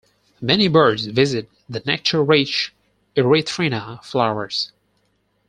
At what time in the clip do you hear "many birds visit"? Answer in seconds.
0.41-1.47